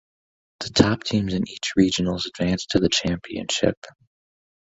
[0.61, 3.77] The top teams in each regionals advance to the championship.